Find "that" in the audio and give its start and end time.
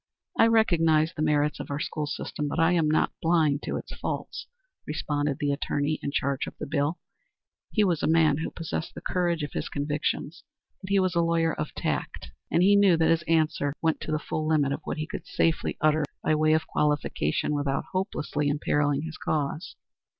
12.97-13.11